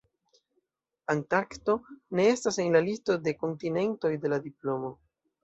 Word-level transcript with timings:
Antarkto 1.13 1.75
ne 2.21 2.25
estas 2.31 2.59
en 2.65 2.73
la 2.77 2.81
listo 2.89 3.19
de 3.29 3.35
kontinentoj 3.45 4.13
de 4.27 4.35
la 4.35 4.43
diplomo. 4.49 4.93